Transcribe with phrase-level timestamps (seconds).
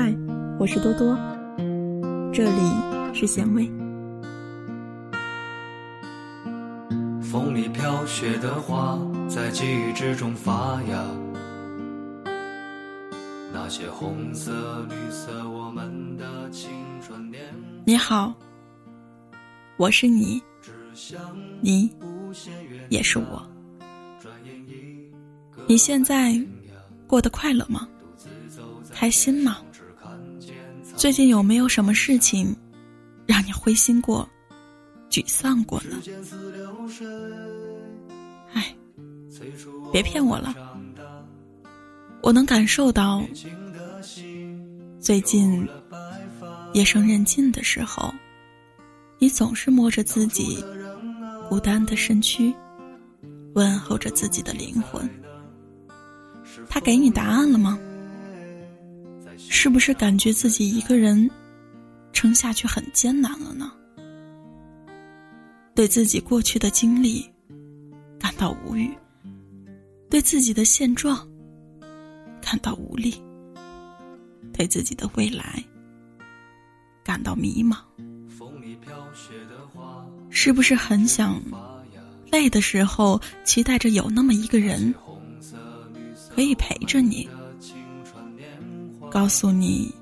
[0.00, 0.14] 嗨，
[0.60, 1.18] 我是多多，
[2.32, 3.68] 这里是咸味。
[7.20, 8.96] 风里飘雪的花，
[9.28, 11.04] 在记忆之中发芽。
[13.52, 16.70] 那些红色、绿色，我们的青
[17.04, 17.42] 春年。
[17.84, 18.32] 你好，
[19.78, 20.40] 我是你，
[21.60, 21.90] 你
[22.88, 23.42] 也是我。
[25.66, 26.40] 你现在
[27.08, 27.88] 过得快乐吗？
[28.92, 29.58] 开心吗？
[30.98, 32.52] 最近有没有什么事情
[33.24, 34.28] 让你灰心过、
[35.08, 35.96] 沮丧过呢？
[38.52, 38.74] 哎，
[39.92, 40.52] 别骗我了，
[42.20, 43.22] 我能感受到，
[44.98, 45.64] 最近
[46.72, 48.12] 夜深人静的时候，
[49.20, 50.64] 你总是摸着自己
[51.48, 52.52] 孤单的身躯，
[53.54, 55.08] 问候着自己的灵魂。
[56.68, 57.78] 他给你答案了吗？
[59.50, 61.28] 是不是感觉自己一个人
[62.12, 63.72] 撑下去很艰难了呢？
[65.74, 67.24] 对自己过去的经历
[68.18, 68.92] 感到无语，
[70.10, 71.26] 对自己的现状
[72.40, 73.14] 感到无力，
[74.52, 75.62] 对自己的未来
[77.02, 77.76] 感到迷茫。
[80.30, 81.40] 是不是很想
[82.30, 84.94] 累的时候，期待着有那么一个人？
[86.34, 87.28] 可以陪着你，
[89.10, 89.92] 告诉你，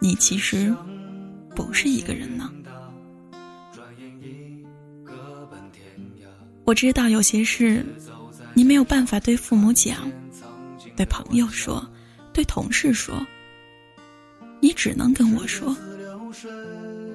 [0.00, 0.74] 你其实
[1.54, 2.50] 不是一个人呢。
[6.64, 7.84] 我知道有些事，
[8.54, 10.10] 你没有办法对父母讲，
[10.96, 11.84] 对朋友说，
[12.32, 13.14] 对同事说，
[14.60, 15.76] 你只能跟我说。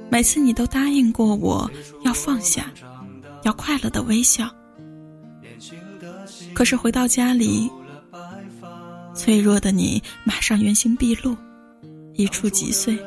[0.10, 1.70] 每次你都答应过我
[2.04, 2.72] 要放下，
[3.44, 4.54] 要快乐的微笑。
[6.54, 7.70] 可是回到家里，
[9.18, 11.36] 脆弱的你马上原形毕露，
[12.14, 12.98] 一触即碎。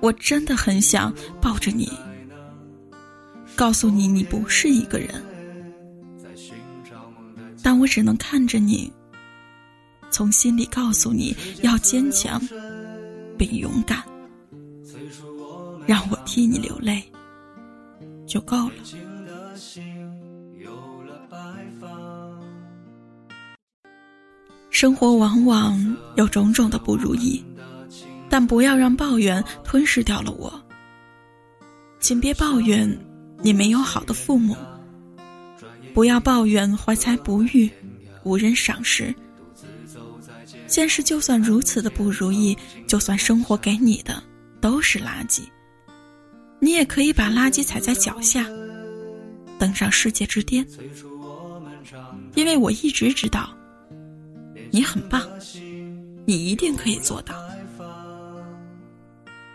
[0.00, 1.88] 我真的很想抱着你，
[3.54, 5.24] 告诉你你不是一个人，
[7.62, 8.92] 但我只能看着你，
[10.10, 12.42] 从心里告诉你要坚强
[13.38, 14.02] 并勇敢，
[15.86, 17.00] 让我替你流泪
[18.26, 18.72] 就够了。
[24.80, 27.44] 生活往往有种种的不如意，
[28.30, 30.50] 但不要让抱怨吞噬掉了我。
[32.00, 32.88] 请别抱怨
[33.42, 34.56] 你没有好的父母，
[35.92, 37.70] 不要抱怨怀才不遇，
[38.24, 39.14] 无人赏识。
[40.66, 44.22] 现实就算如此的不如意，就算生活给你的
[44.62, 45.42] 都是垃圾，
[46.58, 48.46] 你也可以把垃圾踩在脚下，
[49.58, 50.66] 登上世界之巅。
[52.34, 53.54] 因为我一直知道。
[54.70, 55.22] 你很棒，
[56.26, 57.34] 你一定可以做到。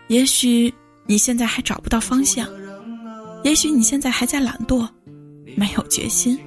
[0.08, 0.72] 也许
[1.06, 2.48] 你现在还找不到方向，
[3.42, 4.88] 也许你现在还在懒惰，
[5.56, 6.38] 没有决心。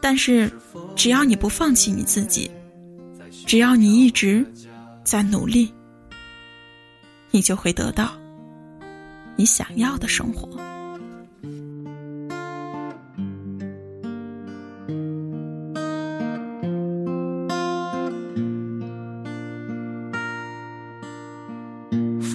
[0.00, 0.50] 但是，
[0.94, 2.50] 只要你不放弃你自己，
[3.46, 4.46] 只要你一直
[5.02, 5.72] 在努力，
[7.30, 8.16] 你就会得到
[9.36, 10.48] 你想要的生活。